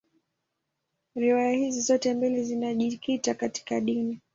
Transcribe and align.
Riwaya 1.15 1.51
hizi 1.51 1.81
zote 1.81 2.13
mbili 2.13 2.43
zinajikita 2.43 3.33
katika 3.33 3.79
dini. 3.81 4.19